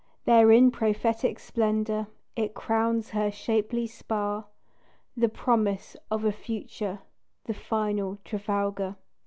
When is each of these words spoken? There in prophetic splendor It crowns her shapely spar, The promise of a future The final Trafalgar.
There 0.25 0.51
in 0.51 0.71
prophetic 0.71 1.37
splendor 1.37 2.07
It 2.35 2.55
crowns 2.55 3.11
her 3.11 3.29
shapely 3.29 3.85
spar, 3.85 4.45
The 5.15 5.29
promise 5.29 5.95
of 6.09 6.25
a 6.25 6.31
future 6.31 7.01
The 7.43 7.53
final 7.53 8.17
Trafalgar. 8.25 8.95